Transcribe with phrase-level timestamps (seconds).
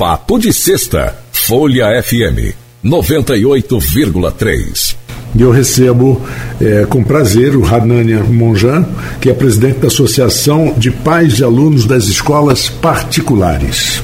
[0.00, 4.96] Papo de Sexta, Folha FM 98,3.
[5.34, 6.18] E eu recebo
[6.58, 8.86] é, com prazer o Hanania Monjan,
[9.20, 14.02] que é presidente da Associação de Pais de Alunos das Escolas Particulares.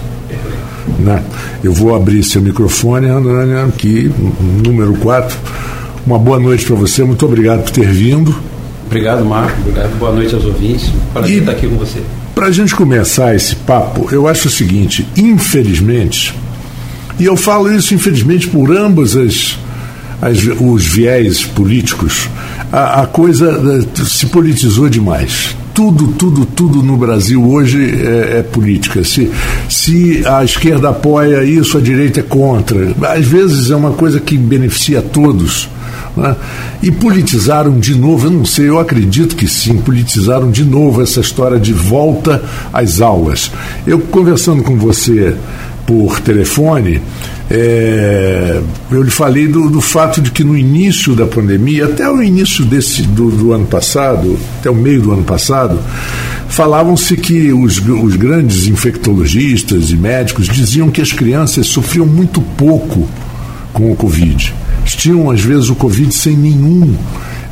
[0.99, 1.25] Né?
[1.65, 4.13] Eu vou abrir seu microfone, Hanania, aqui,
[4.63, 5.35] número 4.
[6.07, 8.37] Uma boa noite para você, muito obrigado por ter vindo.
[8.85, 9.59] Obrigado, Marco.
[9.63, 9.99] Obrigado.
[9.99, 10.93] Boa noite aos ouvintes.
[11.15, 12.03] Prazer e, estar aqui com você.
[12.37, 16.35] Para a gente começar esse papo, eu acho o seguinte: infelizmente,
[17.19, 19.59] e eu falo isso infelizmente por ambas as,
[20.21, 22.29] as os viés políticos,
[22.71, 28.43] a, a coisa eh, se politizou demais tudo, tudo, tudo no Brasil hoje é, é,
[28.43, 29.03] política.
[29.03, 29.31] Se,
[29.69, 32.95] se a esquerda apoia isso, a direita é contra.
[33.15, 35.69] Às vezes é uma coisa que beneficia a todos.
[36.17, 36.35] Né?
[36.83, 41.21] E politizaram de novo, eu não sei, eu acredito que sim, politizaram de novo essa
[41.21, 43.51] história de volta às aulas.
[43.87, 45.37] Eu conversando com você
[45.87, 47.01] por telefone,
[47.49, 48.61] é,
[48.91, 52.65] eu lhe falei do, do, fato de que no início da pandemia, até o início
[52.65, 55.79] desse, do, do ano passado, até o meio do ano passado,
[56.49, 63.09] falavam-se que os, os grandes infectologistas e médicos diziam que as crianças sofriam muito pouco
[63.73, 64.53] com o Covid.
[64.95, 66.95] Tinham, às vezes, o Covid sem nenhum,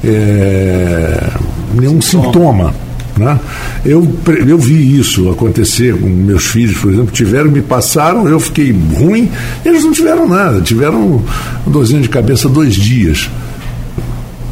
[0.05, 1.31] é,
[1.75, 2.75] nenhum sintoma.
[3.17, 3.39] Né?
[3.85, 4.13] Eu,
[4.47, 9.31] eu vi isso acontecer com meus filhos, por exemplo, tiveram, me passaram, eu fiquei ruim,
[9.65, 11.23] eles não tiveram nada, tiveram
[11.65, 13.31] uma dorzinha de cabeça dois dias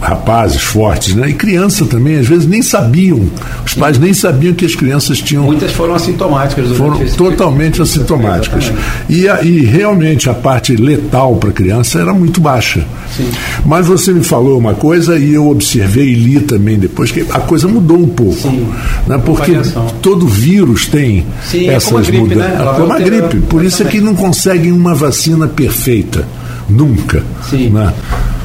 [0.02, 1.30] rapazes fortes, né?
[1.30, 3.20] E criança também, às vezes nem sabiam,
[3.64, 5.44] os pais nem sabiam que as crianças tinham.
[5.44, 6.76] Muitas foram assintomáticas.
[6.76, 8.72] Foram totalmente assintomáticas.
[9.08, 12.84] E, e realmente a parte letal para a criança era muito baixa.
[13.16, 13.30] Sim.
[13.64, 17.40] Mas você me falou uma coisa e eu observei e li também depois que a
[17.40, 18.34] coisa mudou um pouco.
[18.34, 18.66] Sim.
[19.06, 19.20] Né?
[19.24, 19.52] Porque
[20.00, 22.36] todo vírus tem Sim, essas é mudanças.
[22.36, 22.58] Né?
[22.60, 23.36] É como a gripe.
[23.48, 26.26] Por isso é que não conseguem uma vacina perfeita.
[26.72, 27.22] Nunca.
[27.42, 27.70] Sim.
[27.70, 27.92] Né?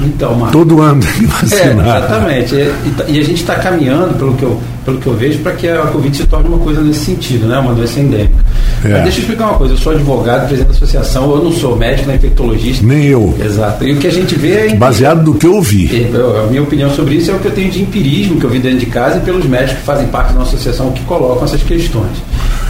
[0.01, 1.87] Então, Marcos, Todo ano tem que vacinar.
[1.87, 2.55] É, exatamente.
[2.55, 5.87] E, a gente está caminhando, pelo que, eu, pelo que eu vejo, para que a
[5.87, 7.57] Covid se torne uma coisa nesse sentido, né?
[7.57, 8.45] uma doença endêmica.
[8.83, 8.89] É.
[8.89, 11.75] Mas deixa eu explicar uma coisa, eu sou advogado, presidente da associação, eu não sou
[11.75, 12.85] médico, nem infectologista.
[12.85, 13.33] Nem eu.
[13.43, 13.83] Exato.
[13.83, 14.75] E o que a gente vê é.
[14.75, 16.07] Baseado no que eu ouvi.
[16.43, 18.59] a minha opinião sobre isso é o que eu tenho de empirismo, que eu vi
[18.59, 21.63] dentro de casa, e pelos médicos que fazem parte da nossa associação que colocam essas
[21.63, 22.17] questões.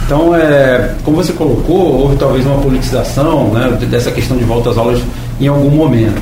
[0.06, 4.78] Então, é, como você colocou, houve talvez uma politização né, dessa questão de volta às
[4.78, 5.02] aulas
[5.40, 6.20] em algum momento.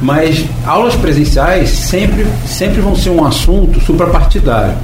[0.00, 4.74] Mas aulas presenciais sempre, sempre vão ser um assunto suprapartidário.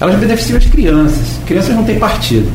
[0.00, 1.40] Elas beneficiam as crianças.
[1.46, 2.50] Crianças não têm partido.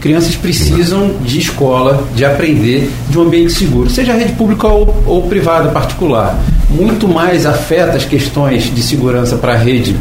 [0.00, 5.22] Crianças precisam de escola, de aprender, de um ambiente seguro, seja rede pública ou, ou
[5.24, 6.38] privada, particular.
[6.70, 9.94] Muito mais afeta as questões de segurança para a rede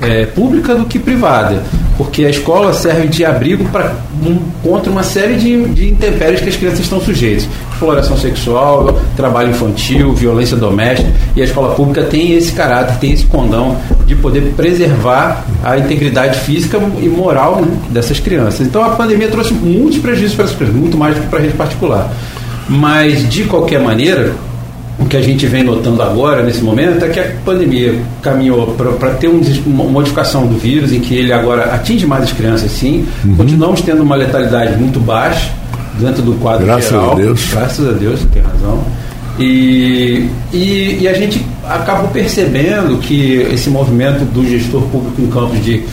[0.00, 1.62] é, pública do que privada,
[2.02, 3.94] porque a escola serve de abrigo para
[4.26, 7.48] um, contra uma série de, de intempéries que as crianças estão sujeitas.
[7.72, 13.24] Exploração sexual, trabalho infantil, violência doméstica, e a escola pública tem esse caráter, tem esse
[13.26, 18.66] condão de poder preservar a integridade física e moral né, dessas crianças.
[18.66, 21.42] Então a pandemia trouxe muitos prejuízos para essas crianças, muito mais do que para a
[21.42, 22.12] rede particular.
[22.68, 24.32] Mas, de qualquer maneira,
[24.98, 29.10] o que a gente vem notando agora, nesse momento, é que a pandemia caminhou para
[29.14, 33.06] ter um, uma modificação do vírus, em que ele agora atinge mais as crianças, sim.
[33.24, 33.36] Uhum.
[33.36, 35.50] Continuamos tendo uma letalidade muito baixa
[35.98, 37.16] dentro do quadro Graças geral.
[37.16, 37.48] Graças a Deus.
[37.50, 38.84] Graças a Deus, você tem razão.
[39.38, 45.64] E, e, e, a gente acabou percebendo que esse movimento do gestor público em campos
[45.64, 45.84] de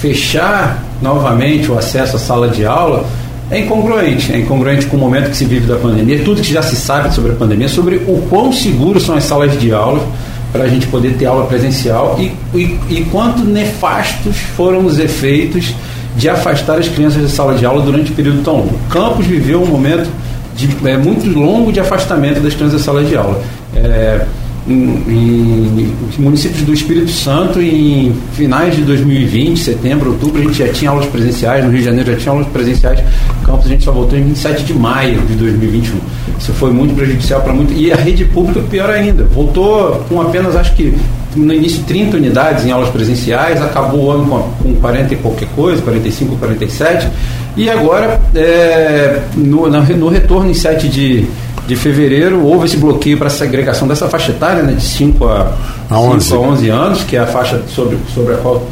[0.00, 3.06] fechar novamente o acesso à sala de aula
[3.50, 4.32] é incongruente.
[4.32, 7.14] É incongruente com o momento que se vive da pandemia, tudo que já se sabe
[7.14, 10.04] sobre a pandemia, sobre o quão seguros são as salas de aula
[10.52, 15.74] para a gente poder ter aula presencial e, e, e quanto nefastos foram os efeitos
[16.16, 18.78] de afastar as crianças da sala de aula durante um período tão longo.
[18.88, 20.08] Campos viveu um momento
[20.56, 23.42] de, é, muito longo de afastamento das crianças da sala de aula.
[23.74, 24.24] É,
[24.68, 30.68] em, em, municípios do Espírito Santo, em finais de 2020, setembro, outubro, a gente já
[30.68, 33.00] tinha aulas presenciais, no Rio de Janeiro já tinha aulas presenciais,
[33.44, 35.98] Campos a gente só voltou em 27 de maio de 2021.
[36.38, 37.72] Isso foi muito prejudicial para muito.
[37.72, 40.96] E a rede pública, pior ainda, voltou com apenas, acho que
[41.36, 45.48] no início 30 unidades em aulas presenciais, acabou o ano com, com 40 e qualquer
[45.54, 47.08] coisa, 45, 47,
[47.56, 51.26] e agora, é, no, no retorno em 7 de
[51.66, 55.52] de fevereiro houve esse bloqueio para a segregação dessa faixa etária, né, de 5 a,
[55.90, 56.32] a, 11.
[56.32, 58.66] a 11 anos, que é a faixa sobre, sobre a qual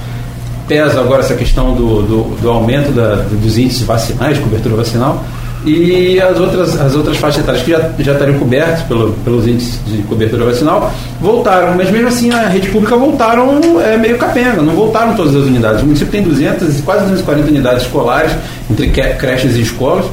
[0.68, 5.22] pesa agora essa questão do, do, do aumento da, dos índices vacinais, cobertura vacinal.
[5.64, 9.80] E as outras, as outras faixas etárias que já, já estariam cobertas pelo, pelos índices
[9.86, 14.74] de cobertura vacinal voltaram, mas mesmo assim a rede pública voltaram é, meio capenga, não
[14.74, 15.80] voltaram todas as unidades.
[15.80, 18.32] O município tem 200, quase 240 unidades escolares,
[18.70, 20.04] entre creches e escolas,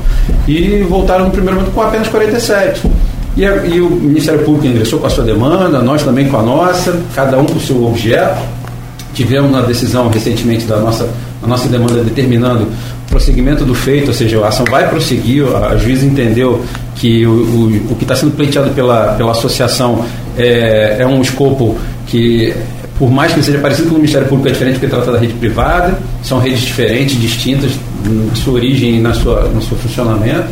[0.48, 2.82] e voltaram no primeiro momento com apenas 47.
[3.36, 6.42] E, a, e o Ministério Público ingressou com a sua demanda, nós também com a
[6.42, 8.42] nossa, cada um com o seu objeto.
[9.14, 11.10] Tivemos uma decisão recentemente da nossa,
[11.44, 12.68] a nossa demanda determinando
[13.12, 16.64] prosseguimento do feito, ou seja, a ação vai prosseguir, a juíza entendeu
[16.96, 20.04] que o, o, o que está sendo pleiteado pela, pela associação
[20.36, 21.78] é, é um escopo
[22.08, 22.56] que
[22.98, 25.34] por mais que seja parecido com o Ministério Público, é diferente porque trata da rede
[25.34, 27.72] privada, são redes diferentes, distintas,
[28.32, 30.46] de sua origem e na sua, no seu funcionamento.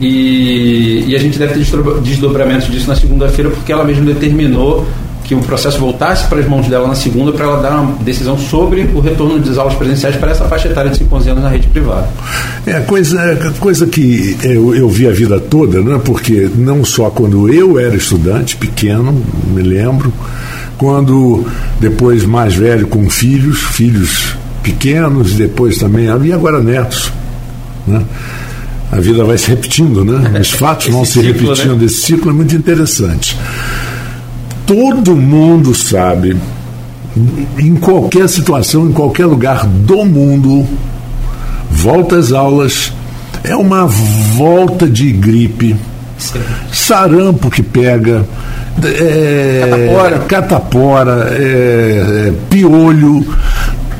[0.00, 1.60] E, e a gente deve ter
[2.02, 4.84] desdobramento disso na segunda-feira, porque ela mesma determinou
[5.28, 8.38] que o processo voltasse para as mãos dela na segunda para ela dar uma decisão
[8.38, 11.68] sobre o retorno das aulas presenciais para essa faixa etária de 5 anos na rede
[11.68, 12.08] privada.
[12.66, 16.00] É coisa, coisa que eu, eu vi a vida toda, né?
[16.02, 19.22] porque não só quando eu era estudante, pequeno,
[19.52, 20.10] me lembro,
[20.78, 21.44] quando
[21.78, 27.12] depois mais velho com filhos, filhos pequenos, depois também havia agora netos.
[27.86, 28.02] Né?
[28.90, 30.40] a vida vai se repetindo, né?
[30.40, 31.76] Os fatos vão se ciclo, repetindo.
[31.76, 31.84] Né?
[31.84, 33.36] Esse ciclo é muito interessante.
[34.68, 36.36] Todo mundo sabe,
[37.58, 40.66] em qualquer situação, em qualquer lugar do mundo,
[41.70, 42.92] volta às aulas
[43.42, 45.74] é uma volta de gripe,
[46.70, 48.26] sarampo que pega,
[48.84, 53.26] é, catapora, catapora é, é, piolho.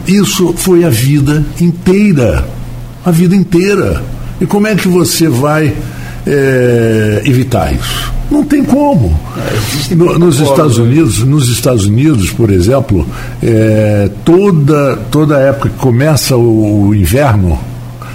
[0.06, 2.44] Isso foi a vida inteira.
[3.06, 4.03] A vida inteira.
[4.38, 5.73] E como é que você vai
[6.26, 8.18] é, evitar isso?
[8.30, 9.19] Não tem como.
[9.90, 13.06] No, nos Estados Unidos, nos Estados Unidos, por exemplo,
[13.42, 17.58] é, toda toda época que começa o, o, inverno,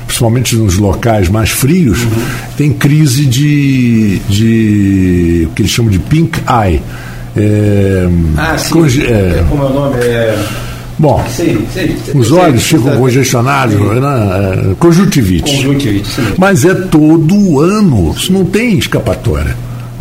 [0.05, 2.11] principalmente nos locais mais frios, uhum.
[2.55, 6.81] tem crise de, de o que eles chamam de pink eye.
[7.35, 8.07] É,
[8.37, 8.69] ah, sim.
[8.71, 9.95] Conge, é, como é o nome?
[9.97, 10.37] É
[10.97, 14.71] Bom, sim, sim, os olhos ficam congestionados, né?
[14.71, 15.51] É, conjuntivite.
[15.51, 16.21] Conjuntivite, sim.
[16.37, 19.55] Mas é todo ano, isso não tem escapatória.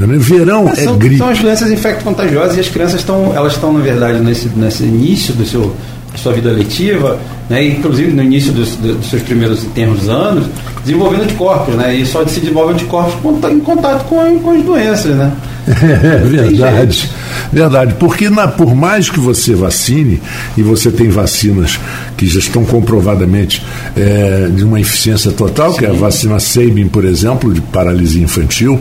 [0.07, 0.17] Né?
[0.19, 1.19] Verão é são, gripe.
[1.19, 5.35] São as doenças infecto-contagiosas e as crianças estão, elas estão, na verdade, nesse, nesse início
[5.35, 5.75] do seu,
[6.13, 7.19] da sua vida letiva,
[7.49, 7.65] né?
[7.65, 10.47] inclusive no início dos, dos seus primeiros termos anos,
[10.85, 11.95] desenvolvendo anticorpos, né?
[11.95, 13.15] E só se desenvolve anticorpos
[13.51, 15.33] em contato com, com as doenças, né?
[15.73, 17.09] É verdade,
[17.53, 17.95] verdade.
[17.99, 20.21] Porque na, por mais que você vacine,
[20.57, 21.79] e você tem vacinas
[22.17, 23.65] que já estão comprovadamente
[23.97, 25.79] é, de uma eficiência total, Sim.
[25.79, 28.81] que é a vacina Sabin, por exemplo, de paralisia infantil,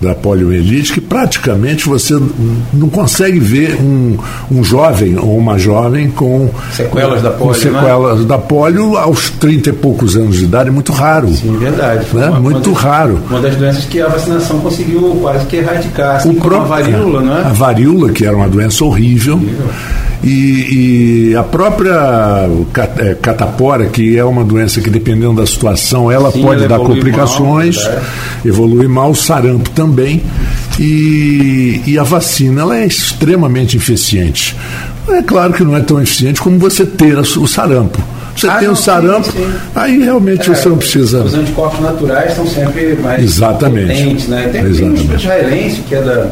[0.00, 2.14] da poliomielite que praticamente você
[2.72, 4.16] não consegue ver um,
[4.50, 8.26] um jovem ou uma jovem com sequelas da polio, com sequelas né?
[8.26, 11.28] da polio aos 30 e poucos anos de idade, é muito raro.
[11.28, 12.06] Sim, verdade.
[12.12, 12.28] Né?
[12.28, 13.18] Uma, muito uma raro.
[13.28, 17.22] Uma das doenças que a vacinação conseguiu quase que erradicar, assim o próprio, a varíola,
[17.22, 17.40] não é?
[17.42, 19.34] A varíola, que era uma doença horrível.
[19.34, 19.66] horrível.
[20.22, 22.48] E, e, a própria
[22.98, 26.84] é, catapora, que é uma doença que, dependendo da situação, ela Sim, pode ela dar
[26.84, 28.00] complicações, mal, é.
[28.44, 30.22] evolui mal, o sarampo também.
[30.78, 34.56] E, e, a vacina ela é extremamente eficiente.
[35.08, 38.02] É claro que não é tão eficiente como você ter o sarampo.
[38.36, 39.52] Você ah, tem não, o sarampo, sim, sim.
[39.74, 41.24] aí realmente é, você não precisa.
[41.24, 44.00] Os anticorpos naturais estão sempre mais Exatamente.
[44.00, 44.48] potentes, né?
[44.52, 45.02] Tem, Exatamente.
[45.02, 46.30] tem um israelense que é da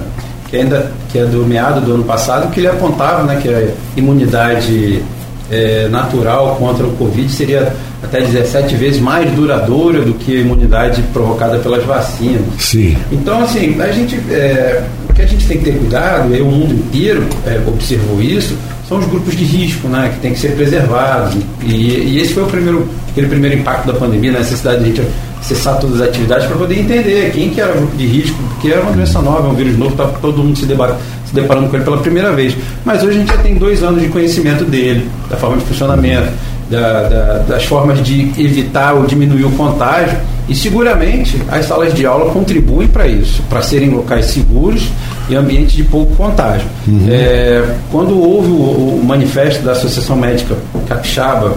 [0.48, 3.69] que ainda que é do meado do ano passado, que ele apontava né, que a
[3.96, 5.02] imunidade
[5.50, 7.72] é, natural contra o Covid seria
[8.02, 12.43] até 17 vezes mais duradoura do que a imunidade provocada pelas vacinas.
[12.58, 12.96] Sim.
[13.10, 14.82] Então, assim, a gente, é,
[15.16, 18.56] que a gente tem que ter cuidado, e o mundo inteiro é, observou isso,
[18.87, 21.35] são os grupos de risco, né, que tem que ser preservados.
[21.64, 24.87] E, e esse foi o primeiro, aquele primeiro impacto da pandemia, a necessidade de a
[24.88, 25.02] gente
[25.42, 28.68] cessar todas as atividades para poder entender quem que era o grupo de risco, porque
[28.68, 31.76] era uma doença nova, é um vírus novo, está todo mundo se, se deparando com
[31.76, 32.56] ele pela primeira vez.
[32.85, 36.28] Mas hoje a gente já tem dois anos de conhecimento dele, da forma de funcionamento,
[36.70, 40.18] da, da, das formas de evitar ou diminuir o contágio.
[40.49, 44.88] E seguramente as salas de aula contribuem para isso, para serem locais seguros
[45.28, 46.66] e ambientes de pouco contágio.
[46.87, 47.06] Uhum.
[47.09, 50.56] É, quando houve o, o manifesto da Associação Médica
[50.88, 51.56] Capixaba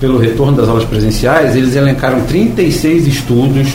[0.00, 3.68] pelo retorno das aulas presenciais, eles elencaram 36 estudos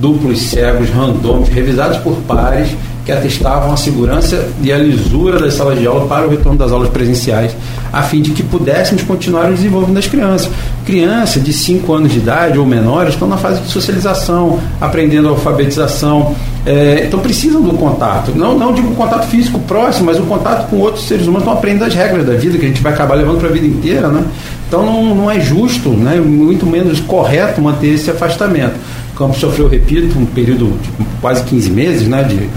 [0.00, 2.70] duplos cegos, randômicos, revisados por pares,
[3.10, 6.70] que atestavam a segurança e a lisura das salas de aula para o retorno das
[6.70, 7.56] aulas presenciais,
[7.92, 10.48] a fim de que pudéssemos continuar o desenvolvimento das crianças.
[10.86, 15.32] Crianças de 5 anos de idade ou menores estão na fase de socialização, aprendendo a
[15.32, 18.32] alfabetização, é, então precisam do contato.
[18.34, 21.84] Não, não digo contato físico próximo, mas o contato com outros seres humanos estão aprendendo
[21.86, 24.08] as regras da vida, que a gente vai acabar levando para a vida inteira.
[24.08, 24.22] Né?
[24.68, 26.20] Então não, não é justo, né?
[26.20, 28.74] muito menos correto manter esse afastamento.
[29.16, 30.90] campus sofreu, repito, um período de
[31.20, 32.48] quase 15 meses, né, de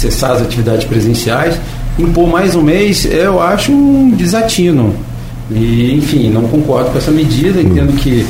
[0.00, 1.60] cessar as atividades presenciais.
[1.98, 4.94] Impor mais um mês, eu acho um desatino.
[5.50, 8.24] E, enfim, não concordo com essa medida, entendo que,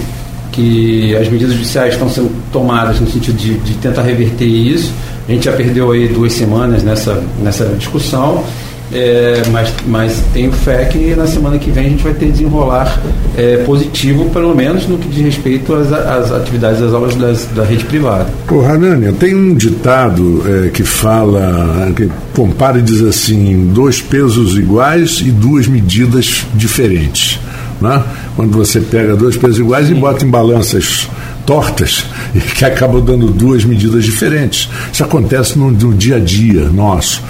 [0.50, 4.92] que as medidas judiciais estão sendo tomadas no sentido de, de tentar reverter isso.
[5.28, 8.42] A gente já perdeu aí duas semanas nessa, nessa discussão.
[8.92, 13.00] É, mas, mas tenho fé que na semana que vem a gente vai ter desenrolar
[13.36, 17.64] é, positivo, pelo menos no que diz respeito às, às atividades das aulas das, da
[17.64, 18.26] rede privada.
[18.50, 24.56] Ô, Hanania, tem um ditado é, que fala, que compara e diz assim: dois pesos
[24.56, 27.38] iguais e duas medidas diferentes.
[27.80, 28.02] Né?
[28.36, 29.96] Quando você pega dois pesos iguais Sim.
[29.96, 31.08] e bota em balanças
[31.46, 34.68] tortas e que acabam dando duas medidas diferentes.
[34.92, 37.22] Isso acontece no, no, dia a dia nosso.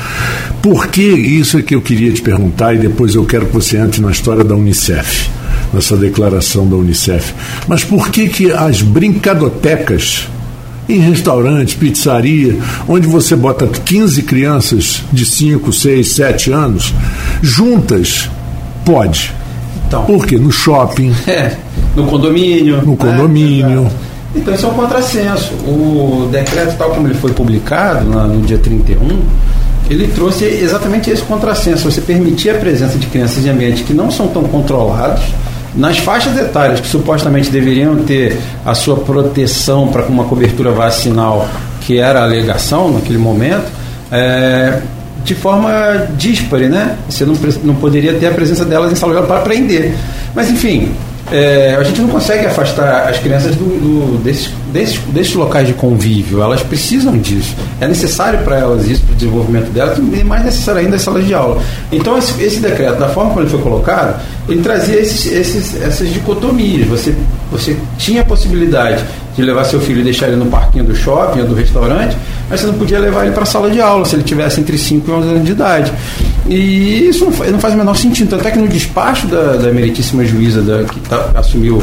[0.61, 3.78] Por que isso é que eu queria te perguntar e depois eu quero que você
[3.78, 5.30] entre na história da Unicef,
[5.73, 7.33] nessa declaração da Unicef.
[7.66, 10.28] Mas por que que as brincadotecas
[10.88, 16.92] em restaurantes, pizzaria, onde você bota 15 crianças de 5, 6, 7 anos
[17.40, 18.28] juntas,
[18.85, 19.33] pode.
[19.90, 20.38] Então, Por quê?
[20.38, 21.12] No shopping.
[21.26, 21.50] É,
[21.97, 22.76] no condomínio.
[22.82, 22.97] No né?
[22.97, 23.90] condomínio.
[24.37, 25.52] Então isso é um contrassenso.
[25.66, 29.20] O decreto, tal como ele foi publicado no dia 31,
[29.90, 31.90] ele trouxe exatamente esse contrassenso.
[31.90, 35.25] Você permitir a presença de crianças em ambientes que não são tão controlados,
[35.75, 41.49] nas faixas etárias que supostamente deveriam ter a sua proteção para uma cobertura vacinal,
[41.80, 43.66] que era a alegação naquele momento,
[44.12, 44.80] é,
[45.24, 46.96] de forma díspare, né?
[47.08, 47.34] Você não,
[47.64, 49.94] não poderia ter a presença delas em sala de aula para aprender.
[50.34, 50.92] Mas, enfim,
[51.30, 55.74] é, a gente não consegue afastar as crianças do, do, desses, desses, desses locais de
[55.74, 56.42] convívio.
[56.42, 57.54] Elas precisam disso.
[57.80, 61.24] É necessário para elas isso, para o desenvolvimento delas, e mais necessário ainda as salas
[61.24, 61.62] de aula.
[61.92, 66.12] Então, esse, esse, decreto, da forma como ele foi colocado, ele trazia esses, esses, essas
[66.12, 66.88] dicotomias.
[66.88, 67.14] Você,
[67.50, 69.04] você tinha a possibilidade
[69.36, 72.16] de levar seu filho e deixar ele no parquinho do shopping ou do restaurante,
[72.50, 74.76] mas você não podia levar ele para a sala de aula se ele tivesse entre
[74.76, 75.92] 5 e 11 anos de idade.
[76.49, 78.35] E isso não faz, não faz o menor sentido.
[78.35, 81.80] Até que no despacho da, da meritíssima juíza da, que tá, assumiu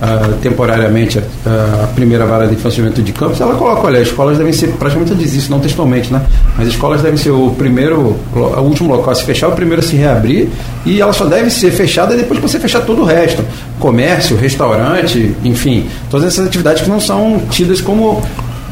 [0.00, 4.50] Uh, temporariamente a, primeira vara de financiamento de campos, ela coloca, olha, as escolas devem
[4.50, 6.22] ser, praticamente diz isso, não textualmente, né?
[6.56, 9.82] Mas as escolas devem ser o primeiro, o último local a se fechar, o primeiro
[9.82, 10.48] a se reabrir,
[10.86, 13.44] e ela só deve ser fechada depois que você fechar todo o resto.
[13.78, 18.22] Comércio, restaurante, enfim, todas essas atividades que não são tidas como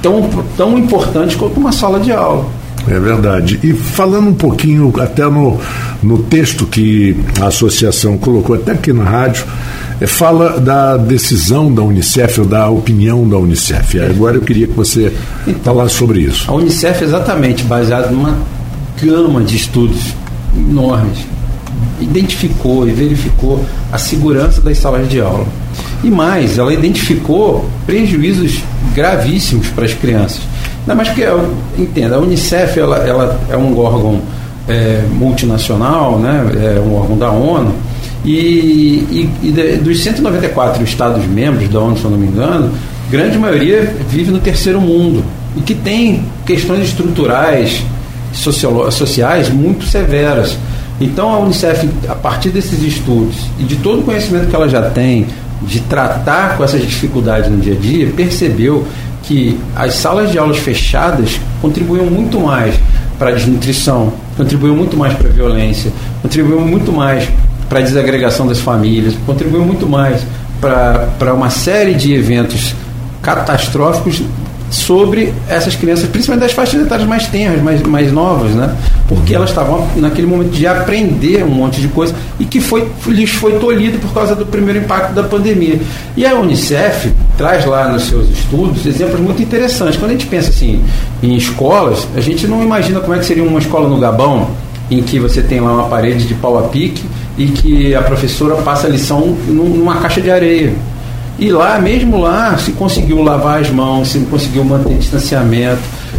[0.03, 2.47] tão, tão importantes quanto uma sala de aula.
[2.87, 3.59] É verdade.
[3.63, 5.59] E falando um pouquinho, até no,
[6.03, 9.45] no texto que a associação colocou, até aqui na rádio,
[10.01, 14.01] é, fala da decisão da Unicef, ou da opinião da Unicef.
[14.01, 15.13] Agora eu queria que você
[15.47, 16.51] então, falasse sobre isso.
[16.51, 18.37] A Unicef é exatamente baseada numa
[19.03, 20.15] gama de estudos
[20.57, 21.19] enormes.
[22.01, 25.47] Identificou e verificou a segurança das salas de aula.
[26.03, 28.63] E mais, ela identificou prejuízos
[28.95, 30.41] gravíssimos para as crianças.
[30.81, 31.25] Ainda mais porque,
[31.77, 34.21] entenda, a Unicef ela, ela é um órgão
[34.69, 37.75] é, multinacional, né, é um órgão da ONU,
[38.25, 42.71] e, e, e dos 194 Estados-membros da ONU, se eu não me engano,
[43.11, 45.25] grande maioria vive no terceiro mundo
[45.57, 47.83] e que tem questões estruturais,
[48.33, 50.57] sociais muito severas.
[51.01, 54.83] Então a Unicef, a partir desses estudos e de todo o conhecimento que ela já
[54.91, 55.27] tem
[55.63, 58.87] de tratar com essas dificuldades no dia a dia, percebeu
[59.23, 62.75] que as salas de aulas fechadas contribuíam muito mais
[63.19, 67.29] para a desnutrição, contribuíam muito mais para a violência, contribuíam muito mais
[67.69, 70.23] para a desagregação das famílias, contribuiu muito mais
[70.61, 72.75] para uma série de eventos
[73.21, 74.23] catastróficos
[74.71, 78.75] sobre essas crianças, principalmente das faixas etárias mais tenras, mais, mais novas, né?
[79.09, 83.31] Porque elas estavam naquele momento de aprender um monte de coisa e que foi, lhes
[83.31, 85.81] foi tolhido por causa do primeiro impacto da pandemia.
[86.15, 89.97] E a Unicef traz lá nos seus estudos exemplos muito interessantes.
[89.97, 90.83] Quando a gente pensa assim
[91.23, 94.51] em escolas, a gente não imagina como é que seria uma escola no Gabão,
[94.91, 97.03] em que você tem lá uma parede de pau a pique
[97.39, 100.75] e que a professora passa a lição numa caixa de areia.
[101.39, 105.79] E lá, mesmo lá, se conseguiu lavar as mãos, se conseguiu manter distanciamento,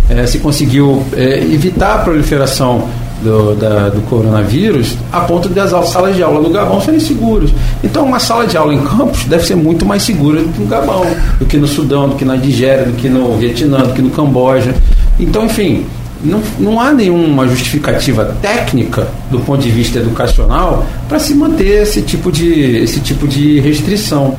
[0.09, 2.89] é, se conseguiu é, evitar a proliferação
[3.21, 7.51] do, da, do coronavírus a ponto de as salas de aula no Gabão serem seguras.
[7.83, 10.67] Então, uma sala de aula em campus deve ser muito mais segura do que no
[10.67, 11.05] Gabão,
[11.37, 14.09] do que no Sudão, do que na Nigéria, do que no Vietnã, do que no
[14.09, 14.73] Camboja.
[15.19, 15.85] Então, enfim,
[16.23, 22.01] não, não há nenhuma justificativa técnica do ponto de vista educacional para se manter esse
[22.01, 24.35] tipo, de, esse tipo de restrição.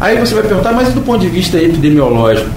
[0.00, 2.48] Aí você vai perguntar, mas do ponto de vista epidemiológico?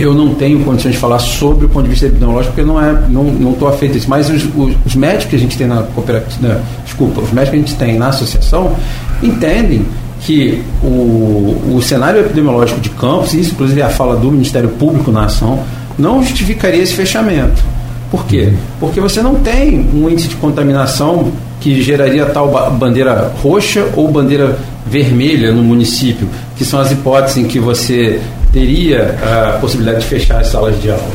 [0.00, 2.92] Eu não tenho condições de falar sobre o ponto de vista epidemiológico, porque não é,
[3.08, 4.08] não estou afeito a isso.
[4.08, 7.56] Mas os, os, os, médicos que a gente tem na cooperativa, desculpa, os médicos que
[7.56, 8.74] a gente tem na associação
[9.22, 9.84] entendem
[10.20, 15.12] que o, o cenário epidemiológico de campos, isso inclusive é a fala do Ministério Público
[15.12, 15.62] na ação,
[15.98, 17.62] não justificaria esse fechamento.
[18.10, 18.52] Por quê?
[18.80, 21.30] Porque você não tem um índice de contaminação
[21.60, 26.26] que geraria tal bandeira roxa ou bandeira vermelha no município,
[26.56, 28.20] que são as hipóteses em que você
[28.52, 31.12] teria a possibilidade de fechar as salas de aula.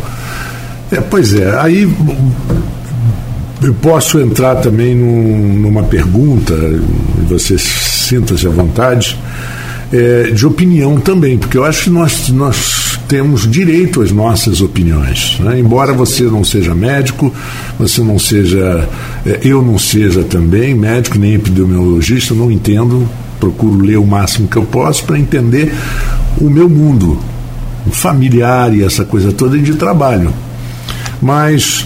[0.92, 1.92] É, pois é, aí
[3.62, 6.54] eu posso entrar também num, numa pergunta,
[7.27, 9.18] você sinta-se à vontade,
[9.92, 15.38] é, de opinião também, porque eu acho que nós, nós temos direito às nossas opiniões.
[15.39, 15.60] Né?
[15.60, 17.34] Embora você não seja médico,
[17.80, 18.88] você não seja,
[19.25, 23.08] é, eu não seja também médico, nem epidemiologista, não entendo,
[23.39, 25.74] procuro ler o máximo que eu posso para entender
[26.39, 27.20] o meu mundo
[27.92, 30.34] familiar e essa coisa toda de trabalho.
[31.22, 31.86] Mas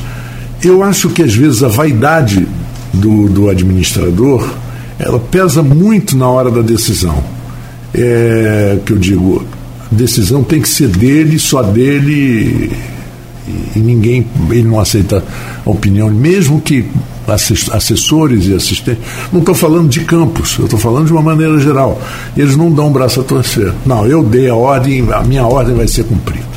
[0.64, 2.48] eu acho que às vezes a vaidade
[2.94, 4.48] do, do administrador
[4.98, 7.24] ela pesa muito na hora da decisão.
[7.94, 9.46] É, que eu digo,
[9.92, 12.72] a decisão tem que ser dele, só dele,
[13.76, 15.24] e, ninguém, ele não aceita
[15.66, 16.86] a opinião, mesmo que
[17.28, 19.04] assessores e assistentes.
[19.32, 22.02] Não estou falando de campos, eu estou falando de uma maneira geral.
[22.36, 23.72] Eles não dão um braço a torcer.
[23.86, 26.50] Não, eu dei a ordem, a minha ordem vai ser cumprida.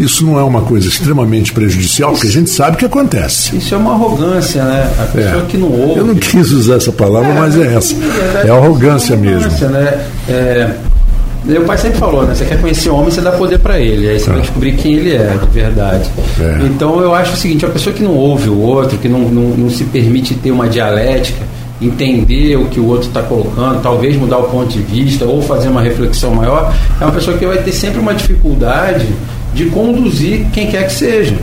[0.00, 3.56] Isso não é uma coisa extremamente prejudicial, porque a gente sabe que acontece.
[3.56, 4.90] Isso é uma arrogância, né?
[4.98, 5.46] A pessoa é.
[5.46, 6.00] que não ouve.
[6.00, 7.94] Eu não quis usar essa palavra, é, mas é essa.
[7.94, 9.68] É, é arrogância, arrogância mesmo.
[9.68, 10.06] Né?
[10.28, 10.74] É,
[11.44, 12.34] meu pai sempre falou, né?
[12.34, 14.08] Você quer conhecer o homem, você dá poder para ele.
[14.08, 14.42] Aí você vai ah.
[14.42, 16.10] descobrir quem ele é, de verdade.
[16.40, 16.66] É.
[16.66, 19.56] Então eu acho o seguinte, a pessoa que não ouve o outro, que não, não,
[19.56, 21.42] não se permite ter uma dialética,
[21.80, 25.68] entender o que o outro está colocando, talvez mudar o ponto de vista ou fazer
[25.68, 29.06] uma reflexão maior, é uma pessoa que vai ter sempre uma dificuldade
[29.52, 31.36] de conduzir quem quer que seja.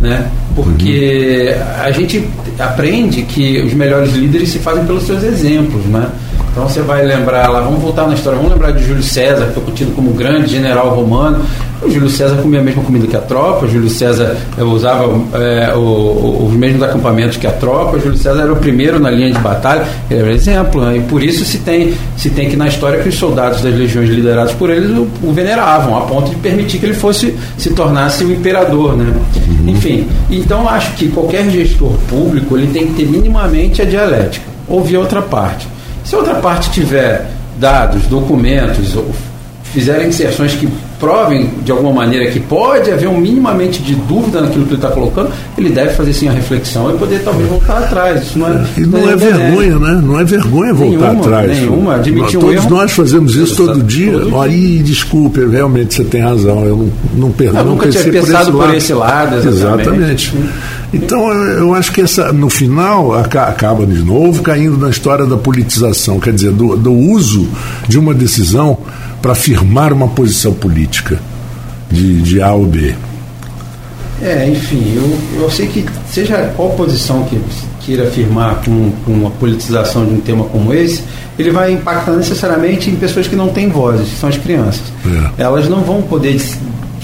[0.00, 0.30] Né?
[0.56, 1.84] Porque uhum.
[1.84, 2.26] a gente
[2.58, 5.84] aprende que os melhores líderes se fazem pelos seus exemplos.
[5.84, 6.08] Né?
[6.52, 9.58] Então você vai lembrar lá, vamos voltar na história, vamos lembrar de Júlio César, que
[9.58, 11.42] foi tido como grande general romano.
[11.80, 15.04] O Júlio César comia a mesma comida que a tropa, o Júlio César eh, usava
[15.32, 19.00] é, o, o, os mesmos acampamentos que a tropa, o Júlio César era o primeiro
[19.00, 20.98] na linha de batalha, ele era um exemplo, né?
[20.98, 24.10] e por isso se tem, se tem que na história que os soldados das legiões
[24.10, 28.24] liderados por eles o, o veneravam, a ponto de permitir que ele fosse se tornasse
[28.24, 28.94] o imperador.
[28.94, 29.10] Né?
[29.36, 29.70] Uhum.
[29.70, 34.98] Enfim, então acho que qualquer gestor público ele tem que ter minimamente a dialética, ouvir
[34.98, 35.66] outra parte.
[36.04, 37.26] Se a outra parte tiver
[37.58, 39.10] dados, documentos, ou
[39.64, 40.68] fizerem inserções que
[41.02, 44.88] provem de alguma maneira que pode haver um minimamente de dúvida naquilo que ele está
[44.88, 48.22] colocando, ele deve fazer sim a reflexão e poder talvez voltar atrás.
[48.22, 50.00] Isso não é, e não, não é, é vergonha, né?
[50.00, 51.58] Não é vergonha voltar nenhuma, atrás.
[51.58, 52.70] Nenhuma, admitir Todos um erro.
[52.70, 54.12] nós fazemos isso todo dia.
[54.40, 56.64] Aí, desculpe, realmente você tem razão.
[56.64, 57.58] Eu não, não perdoo.
[57.58, 59.30] Eu nunca tinha pensado por esse lado.
[59.30, 59.88] Por esse lado exatamente.
[59.88, 60.34] exatamente.
[60.94, 66.20] Então, eu acho que essa, no final acaba de novo caindo na história da politização,
[66.20, 67.48] quer dizer, do, do uso
[67.88, 68.78] de uma decisão
[69.22, 71.20] para afirmar uma posição política
[71.88, 72.94] de, de A ou B.
[74.20, 77.40] É, enfim, eu, eu sei que seja qual posição que
[77.80, 81.02] queira afirmar com, com a politização de um tema como esse,
[81.38, 84.82] ele vai impactar necessariamente em pessoas que não têm vozes, que são as crianças.
[85.06, 85.42] É.
[85.42, 86.40] Elas não vão poder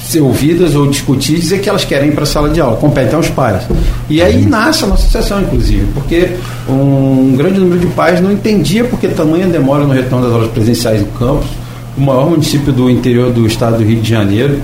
[0.00, 2.76] ser ouvidas ou discutir e dizer que elas querem ir para a sala de aula,
[2.76, 3.64] competem aos pais.
[4.08, 6.30] E aí nasce a nossa associação, inclusive, porque
[6.68, 11.00] um grande número de pais não entendia porque tamanha demora no retorno das aulas presenciais
[11.00, 11.48] no campus,
[11.98, 14.60] o maior município do interior do estado do Rio de Janeiro,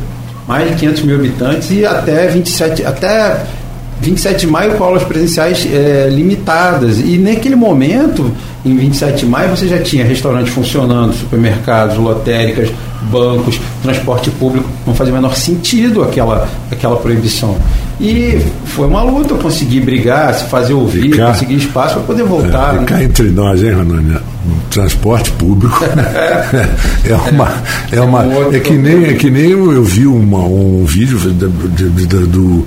[0.46, 3.44] mais de 500 mil habitantes e até 27, até
[4.00, 7.00] 27 de maio com aulas presenciais é, limitadas.
[7.00, 8.30] E naquele momento,
[8.64, 12.70] em 27 de maio, você já tinha restaurantes funcionando, supermercados, lotéricas,
[13.10, 14.68] bancos, transporte público.
[14.86, 17.56] Não fazia o menor sentido aquela, aquela proibição.
[18.00, 22.24] E foi uma luta, eu consegui brigar, se fazer ouvir, ficar, conseguir espaço para poder
[22.24, 22.74] voltar.
[22.74, 23.04] É, ficar né?
[23.04, 24.20] entre nós, hein, Ranônia?
[24.70, 25.78] Transporte público
[27.04, 27.54] é uma.
[27.92, 32.26] É, uma, é, que nem, é que nem eu vi uma, um vídeo do, do,
[32.26, 32.66] do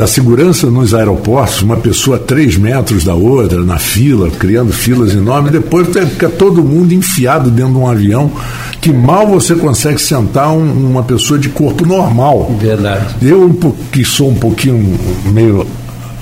[0.00, 5.14] da segurança nos aeroportos, uma pessoa a três metros da outra, na fila, criando filas
[5.14, 8.32] enormes, depois fica todo mundo enfiado dentro de um avião
[8.80, 12.50] que mal você consegue sentar um, uma pessoa de corpo normal.
[12.58, 13.14] Verdade.
[13.20, 13.54] Eu,
[13.92, 15.66] que sou um pouquinho meio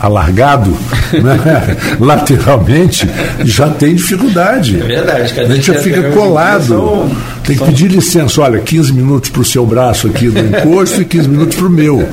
[0.01, 0.77] alargado,
[1.23, 1.77] né?
[2.01, 3.09] lateralmente,
[3.45, 4.81] já tem dificuldade.
[4.81, 5.38] É verdade.
[5.38, 7.09] A gente já fica colado.
[7.45, 8.41] Tem que pedir licença.
[8.41, 11.71] Olha, 15 minutos para o seu braço aqui do encosto e 15 minutos para o
[11.71, 12.09] meu.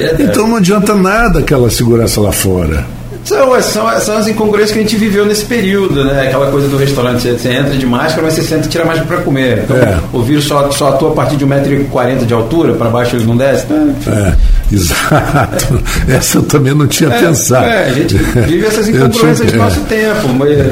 [0.00, 0.22] Verdade.
[0.22, 2.84] Então não adianta nada aquela segurança lá fora.
[3.26, 6.28] São, são, são as incongruências que a gente viveu nesse período, né?
[6.28, 9.08] Aquela coisa do restaurante, você, você entra de máscara, mas você senta e tira máscara
[9.08, 9.64] para comer.
[9.64, 9.98] Então, é.
[10.12, 13.36] o vírus só, só atua a partir de 1,40m de altura, para baixo ele não
[13.36, 13.66] desce.
[14.06, 14.36] É.
[14.72, 15.82] Exato.
[16.08, 17.66] Essa eu também não tinha é, pensado.
[17.66, 20.28] É, a gente vive essas incongruências do nosso tempo.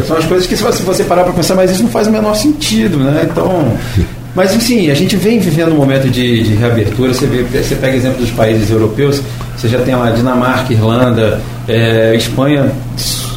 [0.06, 2.36] São as coisas que, se você parar para pensar, mas isso não faz o menor
[2.36, 3.26] sentido, né?
[3.28, 3.76] Então.
[4.34, 7.14] Mas, enfim, a gente vem vivendo um momento de, de reabertura.
[7.14, 9.22] Você, vê, você pega exemplo dos países europeus,
[9.56, 12.72] você já tem lá Dinamarca, Irlanda, é, Espanha,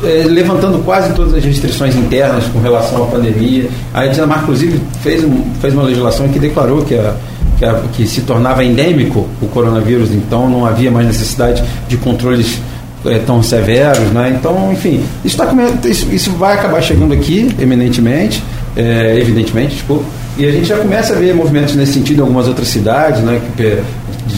[0.03, 3.69] é, levantando quase todas as restrições internas com relação à pandemia.
[3.93, 7.13] A Dinamarca, inclusive, fez, um, fez uma legislação que declarou que a
[7.57, 12.59] que, a, que se tornava endêmico o coronavírus, então não havia mais necessidade de controles
[13.05, 14.35] é, tão severos, né?
[14.37, 15.53] Então, enfim, isso, tá,
[15.85, 18.43] isso, isso vai acabar chegando aqui, eminentemente,
[18.75, 20.05] é, evidentemente, desculpa,
[20.37, 23.41] e a gente já começa a ver movimentos nesse sentido em algumas outras cidades, né?
[23.55, 23.81] Que,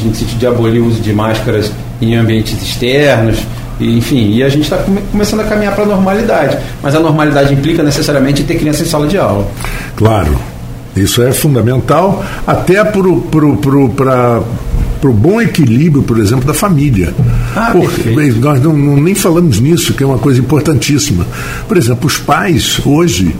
[0.04, 3.40] no sentido de abolir o uso de máscaras em ambientes externos,
[3.80, 6.58] enfim, e a gente está come, começando a caminhar para a normalidade.
[6.82, 9.48] Mas a normalidade implica necessariamente ter criança em sala de aula.
[9.96, 10.38] Claro,
[10.96, 17.14] isso é fundamental, até para o bom equilíbrio, por exemplo, da família.
[17.56, 18.10] Ah, Porque,
[18.40, 21.26] nós não, não, nem falamos nisso, que é uma coisa importantíssima.
[21.68, 23.36] Por exemplo, os pais hoje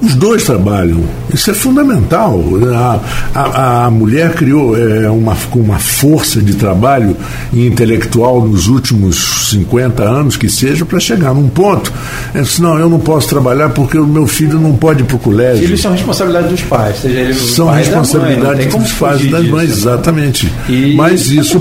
[0.00, 1.02] os dois trabalham.
[1.32, 2.42] Isso é fundamental.
[2.74, 3.00] A,
[3.34, 7.16] a, a mulher criou é, uma, uma força de trabalho
[7.52, 11.92] intelectual nos últimos 50 anos, que seja, para chegar num ponto.
[12.34, 15.18] É, não, eu não posso trabalhar porque o meu filho não pode ir para o
[15.18, 15.64] colégio.
[15.64, 20.52] Filhos são responsabilidade dos pais, seja eles São responsabilidade dos pais e das mães, exatamente.
[20.68, 21.60] E Mas isso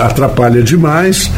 [0.00, 1.30] atrapalha demais.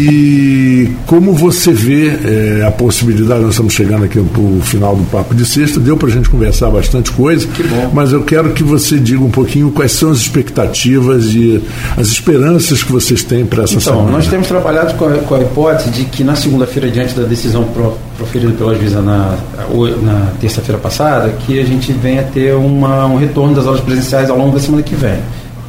[0.00, 5.02] E como você vê é, a possibilidade, nós estamos chegando aqui para o final do
[5.10, 7.48] Papo de Sexta, deu para a gente conversar bastante coisa,
[7.92, 11.60] mas eu quero que você diga um pouquinho quais são as expectativas e
[11.96, 14.12] as esperanças que vocês têm para essa então, semana.
[14.12, 17.64] Nós temos trabalhado com a, com a hipótese de que na segunda-feira, diante da decisão
[17.64, 19.36] pro, proferida pela juíza na,
[20.00, 24.38] na terça-feira passada, que a gente venha ter uma, um retorno das aulas presenciais ao
[24.38, 25.18] longo da semana que vem,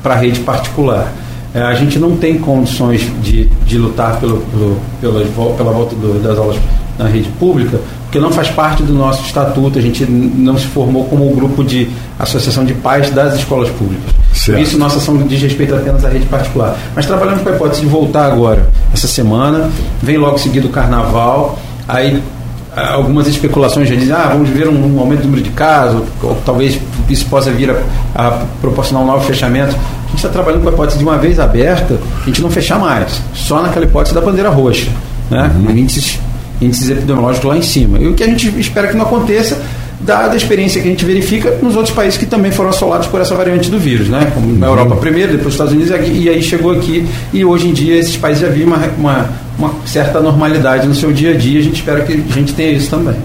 [0.03, 1.11] para a rede particular.
[1.53, 6.21] É, a gente não tem condições de, de lutar pelo, pelo, pela, pela volta do,
[6.21, 6.57] das aulas
[6.97, 11.05] na rede pública, porque não faz parte do nosso estatuto, a gente não se formou
[11.05, 14.13] como grupo de associação de pais das escolas públicas.
[14.33, 14.57] Certo.
[14.57, 16.77] Por isso, nossa ação diz respeito apenas à rede particular.
[16.95, 19.69] Mas trabalhamos com a hipótese de voltar agora, essa semana,
[20.03, 21.57] vem logo seguido o carnaval,
[21.87, 22.21] aí
[22.87, 26.35] algumas especulações já dizem, ah, vamos ver um, um aumento do número de casos, ou,
[26.45, 27.81] talvez isso possa vir a,
[28.15, 29.75] a proporcionar um novo fechamento
[30.09, 32.79] a gente está trabalhando com a hipótese de uma vez aberta, a gente não fechar
[32.79, 34.89] mais, só naquela hipótese da bandeira roxa,
[35.29, 35.51] né?
[35.55, 35.77] Uhum.
[35.77, 36.19] índices,
[36.59, 37.99] índices epidemiológicos lá em cima.
[37.99, 39.61] E o que a gente espera que não aconteça,
[39.99, 43.19] dada a experiência que a gente verifica nos outros países que também foram assolados por
[43.19, 44.31] essa variante do vírus, né?
[44.33, 44.73] Como na uhum.
[44.73, 48.15] Europa primeiro, depois os Estados Unidos e aí chegou aqui e hoje em dia esses
[48.15, 51.59] países já viram uma, uma, uma certa normalidade no seu dia a dia.
[51.59, 53.15] A gente espera que a gente tenha isso também.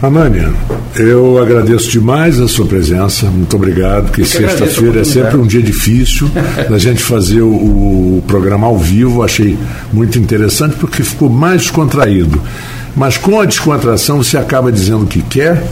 [0.00, 0.52] Anânia,
[0.96, 6.30] eu agradeço demais a sua presença, muito obrigado, porque sexta-feira é sempre um dia difícil
[6.70, 9.58] da gente fazer o, o, programa ao vivo, achei
[9.92, 12.40] muito interessante porque ficou mais descontraído.
[12.98, 15.62] Mas com a descontração você acaba dizendo o que quer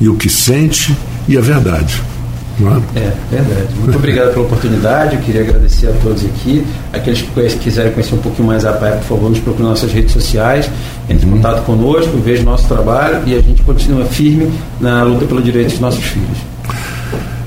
[0.00, 0.96] e o que sente
[1.28, 2.00] e a verdade.
[2.94, 2.98] É?
[2.98, 3.74] é, verdade.
[3.76, 5.16] Muito obrigado pela oportunidade.
[5.16, 6.64] Eu queria agradecer a todos aqui.
[6.90, 9.92] Aqueles que quiserem conhecer um pouquinho mais a PAE, por favor, nos procurem nas nossas
[9.94, 10.70] redes sociais.
[11.10, 11.36] Entre em uhum.
[11.36, 15.80] contato conosco, veja nosso trabalho e a gente continua firme na luta pelo direito dos
[15.80, 16.38] nossos filhos.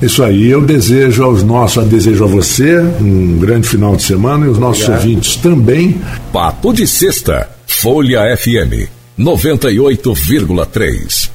[0.02, 4.50] Isso aí, eu desejo aos nossos, desejo a você um grande final de semana e
[4.50, 5.04] os nossos Obrigado.
[5.04, 6.00] ouvintes também.
[6.32, 11.35] Papo de Sexta, Folha FM 98,3.